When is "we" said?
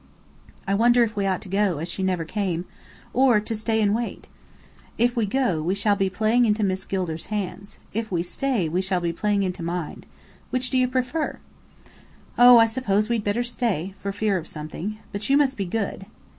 1.15-1.27, 5.15-5.27, 5.61-5.75, 8.11-8.23, 8.67-8.81